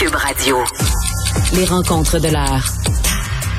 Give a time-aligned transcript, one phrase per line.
[0.00, 0.56] Cube Radio.
[1.54, 2.64] Les rencontres de l'heure.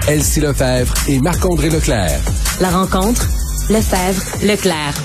[0.07, 2.19] Elsie Lefebvre et Marc-André Leclerc.
[2.59, 3.27] La rencontre,
[3.69, 4.95] Lefebvre, Leclerc.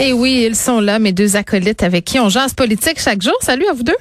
[0.00, 3.36] Et oui, ils sont là, mes deux acolytes avec qui on jase politique chaque jour.
[3.40, 3.96] Salut à vous deux.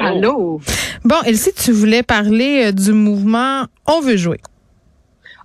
[0.00, 0.60] Allô.
[1.04, 4.40] Bon, Elsie, tu voulais parler euh, du mouvement On veut jouer.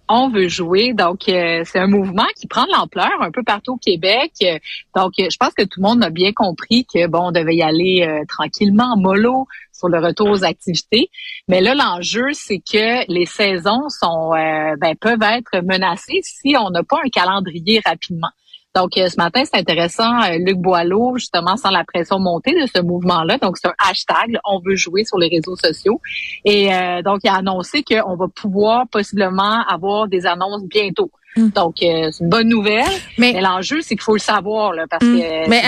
[0.10, 0.94] On veut jouer.
[0.94, 4.32] Donc, euh, c'est un mouvement qui prend de l'ampleur un peu partout au Québec.
[4.44, 4.60] Euh,
[4.96, 7.62] donc, je pense que tout le monde a bien compris que, bon, on devait y
[7.62, 11.10] aller tranquillement, mollo, sur le retour aux activités.
[11.48, 16.84] Mais là, l'enjeu, c'est que les saisons sont, ben, peuvent être menacées si on n'a
[16.84, 18.30] pas un calendrier rapidement.
[18.76, 20.22] Donc, euh, ce matin, c'est intéressant.
[20.24, 23.38] Euh, Luc Boileau, justement, sans la pression montée de ce mouvement-là.
[23.38, 24.40] Donc, c'est un hashtag.
[24.46, 26.02] on veut jouer sur les réseaux sociaux.
[26.44, 31.12] Et euh, donc, il a annoncé qu'on va pouvoir possiblement avoir des annonces bientôt.
[31.36, 31.50] Mm.
[31.50, 32.84] Donc, euh, c'est une bonne nouvelle.
[33.18, 35.18] Mais, l'enjeu, c'est qu'il faut le savoir, là, parce mm.
[35.18, 35.62] que mais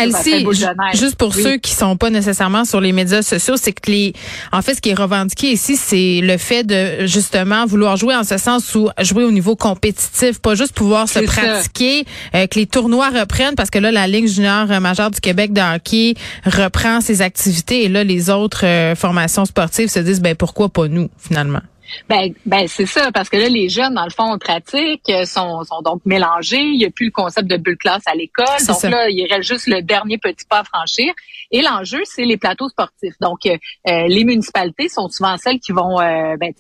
[0.94, 4.14] juste pour ceux qui sont pas nécessairement sur les médias sociaux, c'est que les,
[4.52, 8.24] en fait, ce qui est revendiqué ici, c'est le fait de justement vouloir jouer en
[8.24, 12.68] ce sens où jouer au niveau compétitif, pas juste pouvoir se pratiquer, euh, que les
[12.68, 16.13] tournois reprennent, parce que là, la Ligue junior majeure du Québec de hockey
[16.46, 20.88] reprend ses activités et là, les autres euh, formations sportives se disent, ben pourquoi pas
[20.88, 21.62] nous, finalement?
[22.10, 25.64] Ben, ben c'est ça, parce que là, les jeunes, dans le fond, pratiquent, euh, sont,
[25.64, 26.62] sont donc mélangés.
[26.62, 28.46] Il n'y a plus le concept de bulle classe à l'école.
[28.68, 31.14] Donc là, il reste juste le dernier petit pas à franchir.
[31.52, 33.16] Et l'enjeu, c'est les plateaux sportifs.
[33.22, 36.54] Donc, euh, euh, les municipalités sont souvent celles qui vont euh, ben,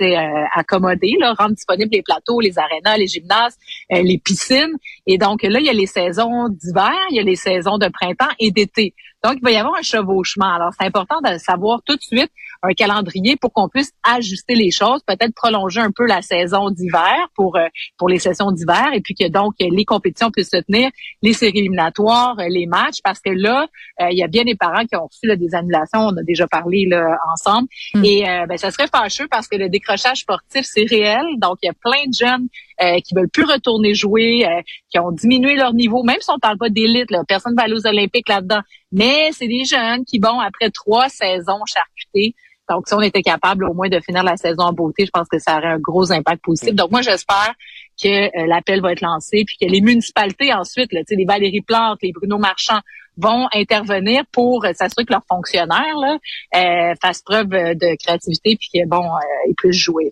[0.55, 3.57] accommoder, là, rendre disponibles les plateaux, les arénas, les gymnases,
[3.89, 4.73] les piscines.
[5.05, 7.87] Et donc, là, il y a les saisons d'hiver, il y a les saisons de
[7.87, 8.93] printemps et d'été.
[9.25, 10.53] Donc, il va y avoir un chevauchement.
[10.53, 12.29] Alors, c'est important de savoir tout de suite
[12.61, 17.27] un calendrier pour qu'on puisse ajuster les choses, peut-être prolonger un peu la saison d'hiver
[17.35, 17.67] pour euh,
[17.97, 20.91] pour les sessions d'hiver et puis que donc les compétitions puissent se tenir,
[21.23, 23.67] les séries éliminatoires, euh, les matchs, parce que là,
[24.01, 26.01] euh, il y a bien des parents qui ont reçu des annulations.
[26.01, 27.67] On a déjà parlé là, ensemble.
[27.95, 28.05] Hmm.
[28.05, 31.25] Et ben, ça serait fâcheux parce que le décrochage sportif, c'est réel.
[31.37, 32.47] Donc, il y a plein de jeunes
[32.81, 34.45] euh, qui veulent plus retourner jouer,
[34.89, 37.63] qui ont diminué leur niveau, même si on parle pas d'élite, là, personne ne va
[37.63, 38.61] aller aux Olympiques là-dedans.
[38.91, 42.35] Mais c'est des jeunes qui, bon, après trois saisons charcutées,
[42.69, 45.27] donc, si on était capable au moins de finir la saison en beauté, je pense
[45.27, 46.73] que ça aurait un gros impact positif.
[46.73, 47.53] Donc, moi, j'espère
[48.01, 51.99] que euh, l'appel va être lancé, puis que les municipalités ensuite, là, les Valérie Plante,
[52.01, 52.79] les Bruno Marchand,
[53.17, 56.17] vont intervenir pour s'assurer que leurs fonctionnaires là,
[56.55, 60.09] euh, fassent preuve de créativité, puis qu'ils bon, euh, ils puissent jouer.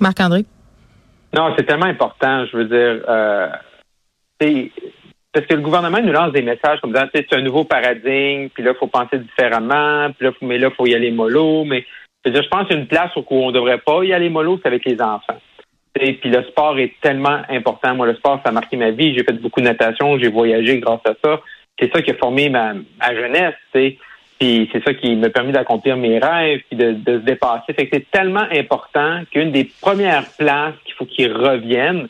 [0.00, 0.44] Marc-André?
[1.34, 2.46] Non, c'est tellement important.
[2.46, 3.48] Je veux dire, euh,
[5.32, 8.62] parce que le gouvernement nous lance des messages comme ça, c'est un nouveau paradigme, puis
[8.62, 11.64] là, il faut penser différemment, puis là, mais là, faut y aller mollo.
[11.64, 11.84] Mais
[12.24, 14.04] je, veux dire, je pense qu'il y a une place où on ne devrait pas
[14.04, 15.40] y aller mollo, c'est avec les enfants.
[16.00, 17.94] Et puis le sport est tellement important.
[17.94, 19.14] Moi, le sport, ça a marqué ma vie.
[19.14, 21.40] J'ai fait beaucoup de natation, j'ai voyagé grâce à ça.
[21.78, 22.74] C'est ça qui a formé ma,
[23.12, 23.54] jeunesse.
[24.72, 27.72] C'est ça qui m'a permis d'accomplir mes rêves, puis de, de se dépasser.
[27.72, 32.08] Fait que c'est tellement important qu'une des premières places qu'il faut qu'ils reviennent,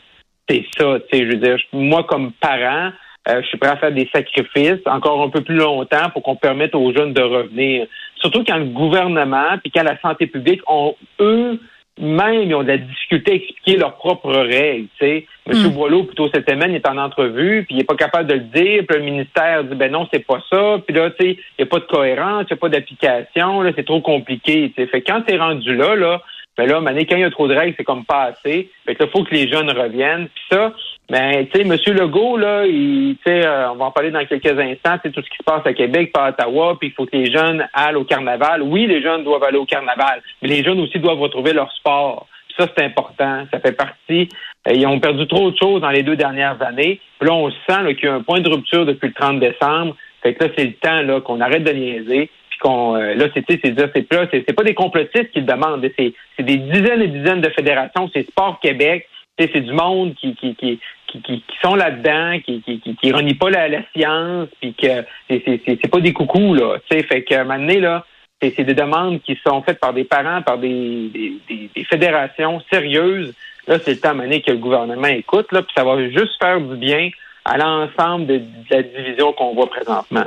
[0.49, 0.99] c'est ça.
[1.11, 2.91] Tu sais, je veux dire, moi comme parent,
[3.29, 6.37] euh, je suis prêt à faire des sacrifices encore un peu plus longtemps pour qu'on
[6.37, 7.87] permette aux jeunes de revenir.
[8.17, 11.59] Surtout quand le gouvernement puis quand la santé publique ont eux
[11.99, 14.89] même ils ont de la difficulté à expliquer leurs propres règles.
[14.99, 15.27] Tu sais.
[15.47, 15.59] M.
[15.59, 15.69] Mm.
[15.69, 18.41] Boileau, plutôt cette semaine, il est en entrevue, puis il est pas capable de le
[18.41, 21.63] dire, puis le ministère dit ben non, c'est pas ça, puis là, tu sais, il
[21.63, 24.73] n'y a pas de cohérence, il n'y a pas d'application, là, c'est trop compliqué.
[24.75, 24.89] Tu sais.
[24.89, 26.23] Fait quand c'est rendu là, là,
[26.57, 28.71] ben là, quand il y a trop de règles, c'est comme pas assez.
[28.87, 30.29] Fait que là, faut que les jeunes reviennent.
[30.29, 30.73] Puis ça,
[31.11, 31.97] mais tu sais, M.
[31.97, 35.37] Legault, là, il, euh, on va en parler dans quelques instants, c'est tout ce qui
[35.37, 38.05] se passe à Québec, pas à Ottawa, puis il faut que les jeunes aillent au
[38.05, 38.63] carnaval.
[38.63, 42.27] Oui, les jeunes doivent aller au carnaval, mais les jeunes aussi doivent retrouver leur sport.
[42.57, 43.45] ça, c'est important.
[43.53, 44.29] Ça fait partie.
[44.67, 47.01] Euh, ils ont perdu trop de choses dans les deux dernières années.
[47.19, 49.97] Puis là, on sent qu'il y a un point de rupture depuis le 30 décembre.
[50.23, 52.31] Fait que là, c'est le temps là qu'on arrête de niaiser.
[52.49, 55.87] Puis qu'on euh, là, c'est c'est pas des complotistes qui le demandent.
[55.99, 58.09] C'est des dizaines et dizaines de fédérations.
[58.15, 59.07] C'est Sport Québec
[59.39, 63.83] c'est du monde qui, qui, qui, qui, sont là-dedans, qui, qui, qui, renient pas la,
[63.93, 66.79] science, puis que c'est pas des coucous, là.
[66.91, 68.05] Sais, fait moment donné, là,
[68.41, 71.09] c'est des demandes qui sont faites par des parents, par des,
[71.49, 73.35] des, des, fédérations sérieuses.
[73.67, 76.77] Là, c'est le temps que le gouvernement écoute, là, puis ça va juste faire du
[76.77, 77.11] bien
[77.45, 80.27] à l'ensemble de, la division qu'on voit présentement.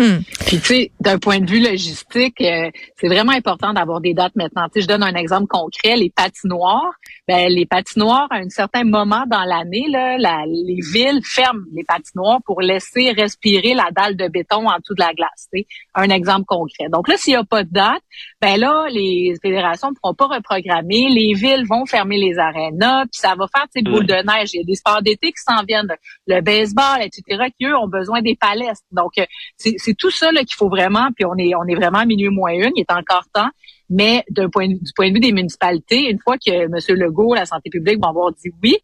[0.00, 0.18] Hmm.
[0.46, 4.36] Puis tu sais, d'un point de vue logistique, euh, c'est vraiment important d'avoir des dates
[4.36, 4.66] maintenant.
[4.68, 6.92] Tu sais, je donne un exemple concret, les patinoires.
[7.28, 10.16] Ben, les patinoires, à un certain moment dans l'année, là,
[10.46, 15.00] les villes ferment les patinoires pour laisser respirer la dalle de béton en dessous de
[15.00, 15.46] la glace.
[15.94, 16.88] Un exemple concret.
[16.90, 18.02] Donc là, s'il n'y a pas de date,
[18.40, 21.08] ben là, les fédérations ne pourront pas reprogrammer.
[21.10, 24.54] Les villes vont fermer les arénas, puis ça va faire ces boules de neige.
[24.54, 25.86] Il y a des sports d'été qui s'en viennent,
[26.26, 28.86] le baseball, etc., qui eux ont besoin des palestres.
[28.90, 29.12] Donc
[29.58, 31.08] c'est tout ça qu'il faut vraiment.
[31.14, 32.72] Puis on est on est vraiment à minuit moins une.
[32.74, 33.50] Il est encore temps
[33.90, 36.98] mais d'un point, du point de vue des municipalités, une fois que M.
[36.98, 38.76] Legault, la santé publique, vont avoir dit oui,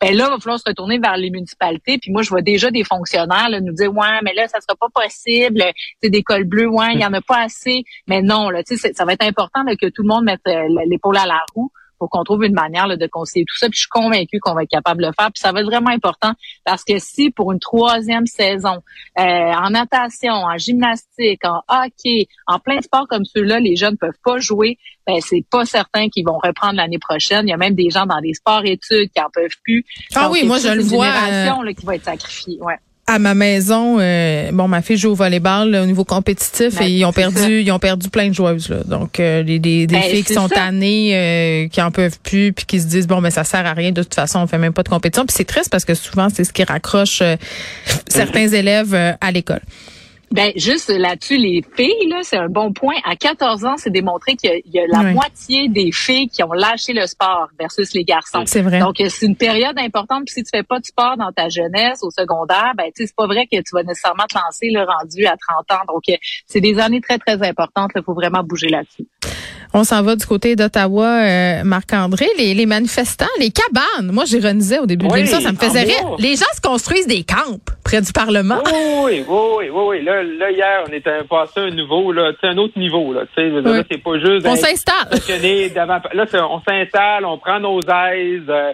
[0.00, 1.98] ben là, il va falloir se retourner vers les municipalités.
[1.98, 4.88] Puis moi, je vois déjà des fonctionnaires nous dire Ouais, mais là, ça sera pas
[4.94, 5.64] possible.
[6.02, 7.84] C'est des cols bleus, ouais, il y en a pas assez.
[8.06, 11.26] Mais non, là, ça va être important que tout le monde mette euh, l'épaule à
[11.26, 11.71] la roue
[12.02, 13.68] pour qu'on trouve une manière de conseiller tout ça.
[13.68, 15.30] Puis je suis convaincue qu'on va être capable de le faire.
[15.30, 16.32] Puis ça va être vraiment important
[16.64, 18.82] parce que si pour une troisième saison,
[19.20, 24.18] euh, en natation, en gymnastique, en hockey, en plein sport comme ceux-là, les jeunes peuvent
[24.24, 27.46] pas jouer, ben c'est pas certain qu'ils vont reprendre l'année prochaine.
[27.46, 29.84] Il y a même des gens dans des sports études qui en peuvent plus.
[30.16, 31.06] Ah oui, moi je le vois.
[31.06, 32.58] Une génération là, qui va être sacrifiée.
[32.60, 36.86] Ouais à ma maison, euh, bon, ma fille joue au volleyball au niveau compétitif ben,
[36.86, 38.68] et ils ont perdu, ils ont perdu plein de joueuses.
[38.68, 38.84] Là.
[38.84, 42.64] Donc, euh, des, des, ben, filles qui sont tannées, euh, qui en peuvent plus, puis
[42.64, 43.90] qui se disent bon, mais ben, ça sert à rien.
[43.90, 45.26] De toute façon, on fait même pas de compétition.
[45.26, 47.22] Puis c'est triste parce que souvent, c'est ce qui raccroche
[48.08, 49.62] certains élèves à l'école.
[50.32, 52.94] Ben juste là-dessus, les filles, là, c'est un bon point.
[53.04, 56.92] À 14 ans, c'est démontré qu'il y, a la moitié des filles qui ont lâché
[56.92, 58.44] le sport versus les garçons.
[58.46, 58.78] C'est vrai.
[58.78, 60.24] Donc c'est une période importante.
[60.26, 63.26] Puis si tu fais pas de sport dans ta jeunesse, au secondaire, ben c'est pas
[63.26, 65.84] vrai que tu vas nécessairement te lancer le rendu à 30 ans.
[65.92, 66.02] Donc
[66.46, 67.90] c'est des années très très importantes.
[67.94, 69.06] Il faut vraiment bouger là-dessus.
[69.74, 72.26] On s'en va du côté d'Ottawa, euh, Marc-André.
[72.36, 74.12] Les, les, manifestants, les cabanes.
[74.12, 76.16] Moi, j'ironisais au début de l'émission, ça me faisait rire.
[76.18, 78.58] Les gens se construisent des camps près du Parlement.
[78.66, 78.72] Oui,
[79.04, 79.82] oui, oui, oui.
[79.88, 80.04] oui.
[80.04, 83.12] Là, là, hier, on était passé un nouveau, là, un autre niveau.
[83.14, 84.46] Là, là c'est pas juste...
[84.46, 85.08] On s'installe.
[86.12, 88.42] Là, on s'installe, on prend nos aises.
[88.48, 88.72] Euh,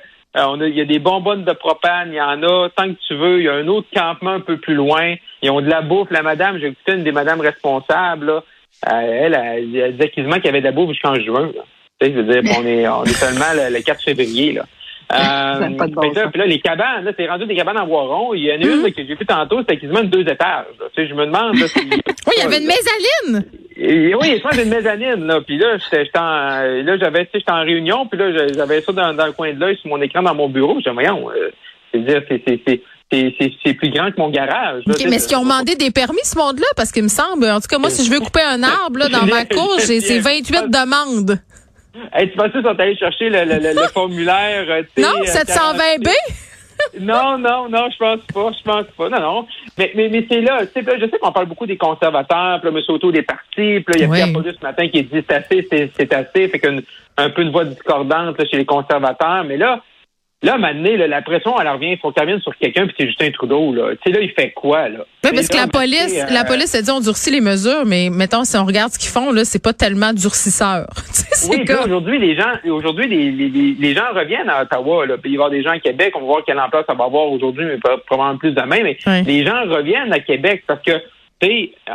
[0.67, 3.39] il y a des bonbonnes de propane, il y en a tant que tu veux.
[3.39, 5.15] Il y a un autre campement un peu plus loin.
[5.43, 6.11] Ils ont de la bouffe.
[6.11, 8.41] La madame, j'ai écouté une des madames responsables, là, euh,
[8.86, 11.50] elle, elle, elle, disait quasiment qu'il y avait de la jusqu'en juin.
[11.54, 11.62] Là.
[12.00, 14.52] Tu sais, je veux dire, on est, on est seulement le, 4 février.
[14.52, 14.64] Là.
[15.10, 18.34] Euh, bon là, puis là, les cabanes, là, c'est rendu des cabanes en bois rond.
[18.34, 18.92] Il y en a une mm-hmm.
[18.92, 20.66] que j'ai vu tantôt, c'était quasiment deux étages.
[20.94, 21.56] Tu sais, je me demande.
[21.56, 23.50] Là, oui, il y avait une mezzanine.
[23.75, 25.26] Et, oui, il y avait une mezzanine.
[25.26, 29.14] Là, puis là, j'étais en, là, j'avais, j'étais en réunion, puis là, j'avais ça dans,
[29.14, 30.78] dans, le coin de l'œil sur mon écran dans mon bureau.
[30.84, 31.52] J'ai voyons, euh,
[31.90, 34.82] c'est dire, c'est, c'est, plus grand que mon garage.
[34.87, 36.66] mais est-ce qu'ils ont demandé des permis, ce monde-là?
[36.76, 39.08] Parce qu'il me semble, en tout cas, moi, si je veux couper un arbre là,
[39.12, 41.38] dans ma cour, j'ai 28 demandes.
[42.12, 44.66] Hey, tu penses qu'ils sont allés chercher le, le, le, formulaire?
[44.69, 46.08] Euh, non, 720B?
[46.08, 49.08] Euh, non, non, non, je pense pas, je pense pas.
[49.08, 49.46] Non, non.
[49.76, 52.70] Mais, mais, mais c'est là, tu sais, je sais qu'on parle beaucoup des conservateurs, puis
[52.70, 52.84] là, M.
[52.88, 55.32] Auto des partis, puis là, il y a Pierre Paulus ce matin qui dit c'est
[55.32, 56.78] assez, c'est assez, fait qu'un
[57.16, 59.44] un peu une voix discordante chez les conservateurs.
[59.44, 59.82] Mais là,
[60.40, 61.93] Là, maintenant, la pression, elle revient.
[61.93, 63.75] Il faut qu'elle vienne sur quelqu'un, puis c'est Justin Trudeau.
[63.75, 63.90] Là.
[63.96, 64.88] Tu sais, là, il fait quoi?
[64.88, 65.00] Là?
[65.25, 68.08] Oui, parce que la police, euh, la police a dit on durcit les mesures, mais
[68.08, 70.87] mettons, si on regarde ce qu'ils font, là, c'est pas tellement durcisseur.
[71.50, 71.87] oui, comme...
[71.87, 75.06] aujourd'hui, les gens, aujourd'hui, les, les, les, gens reviennent à Ottawa.
[75.06, 75.17] Là.
[75.19, 76.12] Puis il va y avoir des gens à Québec.
[76.14, 78.79] On va voir quelle emploi ça va avoir aujourd'hui, mais probablement plus demain.
[78.85, 80.93] Mais les gens reviennent à Québec parce que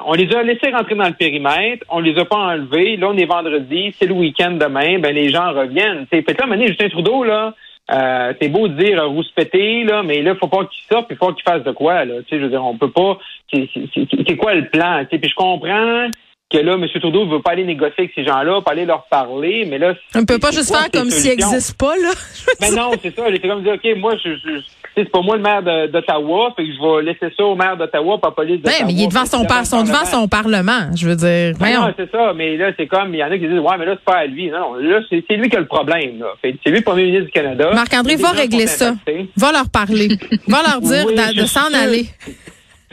[0.05, 2.97] on les a laissés rentrer dans le périmètre, on les a pas enlevés.
[2.97, 6.05] Là, on est vendredi, c'est le week-end demain, ben les gens reviennent.
[6.07, 7.53] T'sais, peut-être là, Justin Trudeau, là,
[7.91, 11.17] euh, c'est beau de dire euh, rouspéter, là, mais là, faut pas qu'il sorte, il
[11.17, 12.15] faut qu'il fasse de quoi, là.
[12.21, 13.17] Tu sais, je veux dire, on peut pas.
[13.51, 15.03] C'est quoi le plan?
[15.09, 16.09] Puis je comprends
[16.49, 16.87] que là, M.
[16.99, 19.95] Trudeau ne veut pas aller négocier avec ces gens-là, pas aller leur parler, mais là.
[20.15, 22.11] On ne peut pas juste faire comme s'ils n'existent pas, là?
[22.61, 23.29] mais non, c'est ça.
[23.29, 24.59] J'étais comme dire, OK, moi, je, je
[24.95, 28.19] c'est pas moi le maire d'Ottawa, fait que je vais laisser ça au maire d'Ottawa,
[28.19, 28.79] pas police d'Ottawa.
[28.79, 31.53] Ouais, mais il est devant son, par, son devant son parlement, je veux dire.
[31.59, 33.77] Ben non, c'est ça, mais là, c'est comme, il y en a qui disent, ouais,
[33.77, 34.49] mais là, c'est pas à lui.
[34.49, 36.33] Non, là, c'est lui qui a le problème, là.
[36.41, 37.71] C'est lui le premier ministre du Canada.
[37.73, 38.93] Marc-André, va régler ça.
[39.37, 40.09] Va leur parler.
[40.47, 42.07] va leur dire de s'en aller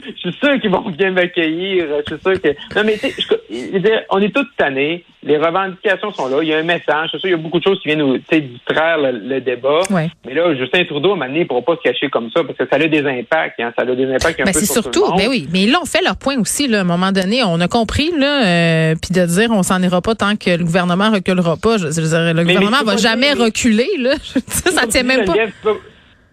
[0.05, 1.85] je suis sûr qu'ils vont bien m'accueillir.
[2.07, 2.49] Je suis sûr que.
[2.75, 5.03] Non, mais tu sais, on est tous tannés.
[5.23, 6.39] Les revendications sont là.
[6.41, 7.09] Il y a un message.
[7.11, 9.81] C'est sûr, il y a beaucoup de choses qui viennent nous distraire le, débat.
[10.25, 12.31] Mais là, Justin Trudeau, à un moment donné, il ne pourra pas se cacher comme
[12.31, 13.59] ça parce que ça a des impacts.
[13.59, 13.71] Hein.
[13.77, 15.47] Ça a des impacts un ben, peu c'est surtout, mais ben oui.
[15.51, 16.67] Mais là, on fait leur point aussi.
[16.67, 19.81] Là, à un moment donné, on a compris, là, euh, puis de dire on s'en
[19.83, 21.77] ira pas tant que le gouvernement reculera pas.
[21.77, 23.89] Je, le gouvernement va jamais reculer.
[23.99, 24.15] Là.
[24.47, 25.33] ça tient même pas.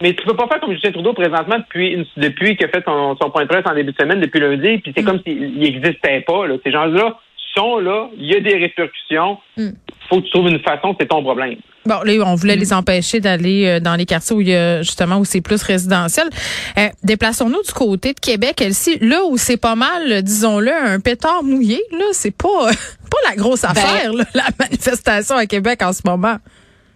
[0.01, 3.17] Mais tu peux pas faire comme Justin Trudeau présentement depuis depuis qu'il a fait son,
[3.31, 5.07] point de presse en début de semaine, depuis lundi, puis c'est mm.
[5.07, 6.47] comme s'il n'existait pas.
[6.47, 6.57] Là.
[6.65, 7.19] Ces gens-là
[7.57, 9.39] sont là, il y a des répercussions.
[9.57, 9.73] Il mm.
[10.09, 11.57] faut que tu trouves une façon, c'est ton problème.
[11.85, 12.61] Bon, là, on voulait mm.
[12.61, 15.63] les empêcher d'aller euh, dans les quartiers où il y a justement où c'est plus
[15.63, 16.29] résidentiel.
[16.77, 21.43] Euh, déplaçons-nous du côté de Québec, Elsie, là où c'est pas mal, disons-le, un pétard
[21.43, 22.49] mouillé, là, c'est pas
[23.11, 26.37] pas la grosse ben, affaire, la manifestation à Québec en ce moment.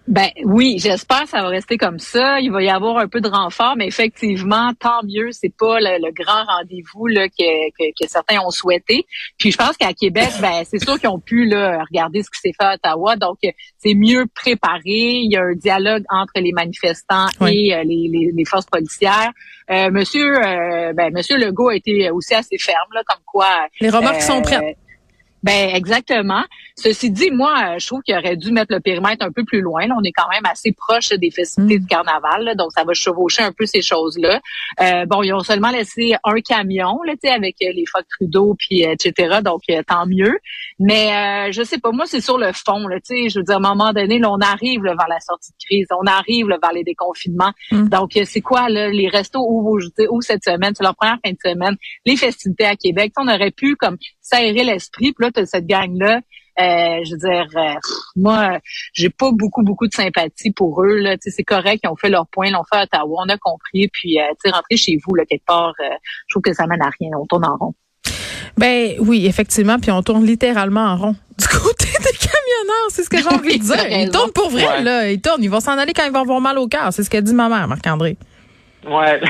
[0.09, 2.41] Ben oui, j'espère que ça va rester comme ça.
[2.41, 5.31] Il va y avoir un peu de renfort, mais effectivement, tant mieux.
[5.31, 9.07] C'est pas le, grand rendez-vous là, que, que, certains ont souhaité.
[9.39, 12.41] Puis je pense qu'à Québec, ben c'est sûr qu'ils ont pu là, regarder ce qui
[12.41, 13.17] s'est fait à Ottawa.
[13.17, 13.39] Donc
[13.79, 14.81] c'est mieux préparé.
[14.85, 19.31] Il y a un dialogue entre les manifestants et euh, les, les, forces policières.
[19.71, 23.47] Euh, monsieur, euh, ben, Monsieur Legault a été aussi assez ferme, là, comme quoi.
[23.81, 24.77] Les remarques sont prêtes.
[25.43, 26.45] Ben exactement.
[26.77, 29.87] Ceci dit, moi, je trouve qu'il aurait dû mettre le périmètre un peu plus loin.
[29.97, 31.81] on est quand même assez proche des festivités mm.
[31.81, 34.41] du carnaval, donc ça va chevaucher un peu ces choses-là.
[34.81, 38.93] Euh, bon, ils ont seulement laissé un camion, là, avec les phoques Trudeau, puis euh,
[38.93, 39.39] etc.
[39.45, 40.39] Donc euh, tant mieux.
[40.79, 42.87] Mais euh, je sais pas, moi c'est sur le fond.
[42.89, 45.65] Là, je veux dire, à un moment donné, là, on arrive vers la sortie de
[45.65, 47.53] crise, on arrive vers les déconfinements.
[47.71, 47.89] Mm.
[47.89, 49.79] Donc c'est quoi là, les restos où,
[50.11, 53.13] où cette semaine, c'est leur première fin de semaine, les festivités à Québec.
[53.19, 55.13] On aurait pu comme s'aérer l'esprit.
[55.13, 56.21] Puis là, cette gang-là.
[56.61, 57.75] Euh, je veux dire, euh,
[58.15, 58.59] moi,
[58.93, 60.97] j'ai pas beaucoup, beaucoup de sympathie pour eux.
[60.97, 63.39] Là, c'est correct, ils ont fait leur point, ils l'ont fait à Ottawa, on a
[63.39, 63.89] compris.
[63.89, 65.95] Puis, euh, tu rentrer chez vous là quelque part, euh,
[66.29, 67.11] je trouve que ça mène à rien.
[67.19, 67.75] On tourne en rond.
[68.59, 73.11] Ben oui, effectivement, puis on tourne littéralement en rond du côté des camionneurs, c'est ce
[73.11, 73.87] que j'ai envie de dire.
[73.91, 75.11] Ils tournent pour vrai, là.
[75.11, 75.43] Ils tournent.
[75.43, 76.93] Ils vont s'en aller quand ils vont avoir mal au cœur.
[76.93, 78.17] C'est ce qu'a dit ma mère, Marc-André.
[78.87, 79.21] Ouais.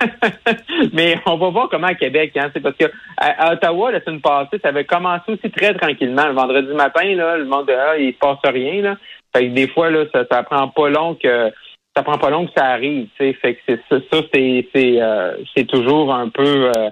[0.92, 2.50] Mais on va voir comment à Québec, hein.
[2.52, 2.86] C'est parce que
[3.16, 6.26] à, Ottawa, la semaine passée, ça avait commencé aussi très tranquillement.
[6.26, 8.82] Le vendredi matin, là, le monde de il se passe rien.
[8.82, 8.96] Là.
[9.34, 11.52] Fait que des fois, là, ça, ça prend pas long que
[11.96, 13.08] ça prend pas long que ça arrive.
[13.16, 16.90] Fait que c'est ça, c'est c'est euh, c'est toujours un peu euh,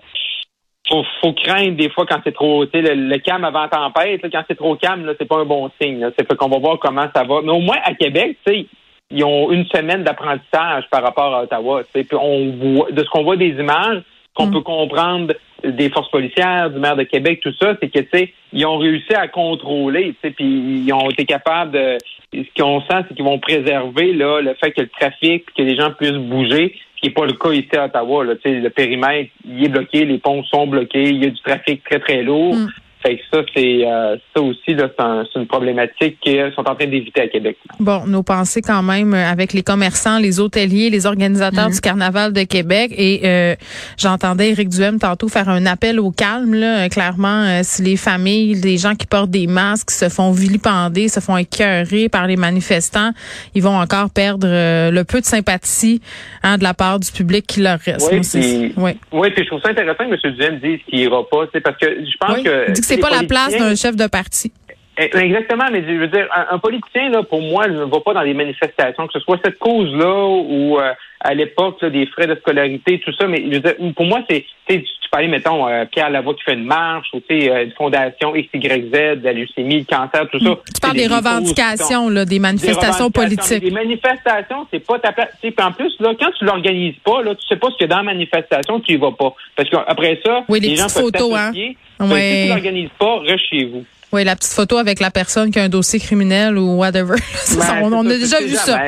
[0.88, 4.56] faut, craindre des fois quand c'est trop le, le calme avant tempête, là, quand c'est
[4.56, 6.08] trop calme, là, c'est pas un bon signe.
[6.16, 7.42] C'est fait qu'on va voir comment ça va.
[7.42, 8.66] Mais au moins à Québec, tu sais
[9.10, 11.82] ils ont une semaine d'apprentissage par rapport à Ottawa.
[11.92, 14.02] Puis on voit, de ce qu'on voit des images,
[14.34, 14.52] qu'on mm.
[14.52, 15.34] peut comprendre
[15.64, 19.14] des forces policières, du maire de Québec, tout ça, c'est que tu ils ont réussi
[19.14, 21.98] à contrôler, puis ils ont été capables de.
[22.32, 25.76] Ce qu'on sent, c'est qu'ils vont préserver là le fait que le trafic, que les
[25.76, 28.24] gens puissent bouger, ce qui n'est pas le cas ici à Ottawa.
[28.24, 31.84] Là, le périmètre, il est bloqué, les ponts sont bloqués, il y a du trafic
[31.84, 32.56] très très lourd.
[32.56, 32.68] Mm.
[33.04, 36.86] Fait que ça, c'est euh, ça aussi, là, c'est, une problématique qu'ils sont en train
[36.86, 37.58] d'éviter à Québec.
[37.78, 41.74] Bon, nos pensées quand même euh, avec les commerçants, les hôteliers, les organisateurs mhm.
[41.74, 42.92] du Carnaval de Québec.
[42.96, 43.56] Et euh,
[43.98, 46.54] j'entendais Éric Duhem tantôt faire un appel au calme.
[46.54, 51.20] Là, clairement, si les familles, les gens qui portent des masques se font vilipender, se
[51.20, 53.10] font écœurer par les manifestants,
[53.54, 56.00] ils vont encore perdre le peu de sympathie
[56.42, 58.08] hein, de la part du public qui leur reste.
[58.10, 58.72] Oui, puis,
[59.12, 59.30] oui.
[59.30, 60.34] puis je trouve ça intéressant que M.
[60.34, 63.74] Duhem dise qu'il ira pas, parce que je pense que c'est pas la place d'un
[63.74, 64.52] chef de parti.
[64.96, 68.22] Eh, exactement, mais je veux dire, un, politicien, là, pour moi, ne va pas dans
[68.22, 73.00] des manifestations, que ce soit cette cause-là ou euh, à l'époque des frais de scolarité,
[73.00, 76.34] tout ça, mais je veux dire, pour moi, c'est tu parlais, mettons, euh, Pierre Lavoie
[76.34, 79.84] qui fait une marche, ou tu sais, euh, une fondation XYZ, de la leucémie, le
[79.84, 80.56] cancer, tout ça.
[80.74, 83.62] Tu parles des, revendications, là, des manifestations politiques.
[83.62, 85.30] Les manifestations, c'est pas ta place.
[85.60, 87.88] En plus, là, quand tu l'organises pas, là, tu sais pas ce qu'il y a
[87.88, 89.34] dans la manifestation, tu y vas pas.
[89.56, 91.52] Parce qu'après ça, oui, les, gens photos, hein.
[91.52, 93.84] Si tu l'organises pas, reste chez vous.
[94.14, 97.16] Oui, la petite photo avec la personne qui a un dossier criminel ou whatever.
[97.82, 98.78] on, a déjà vu ça.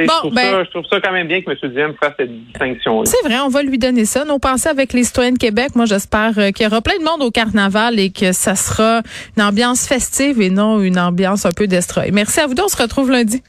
[0.00, 1.72] bon, ben, je, trouve ça quand même bien que M.
[1.72, 4.26] Diem fasse cette distinction C'est vrai, on va lui donner ça.
[4.26, 7.04] Nos pensées avec les citoyens de Québec, moi j'espère euh, qu'il y aura plein de
[7.04, 9.00] monde au carnaval et que ça sera
[9.38, 12.10] une ambiance festive et non une ambiance un peu destroy.
[12.12, 13.42] Merci à vous deux, on se retrouve lundi.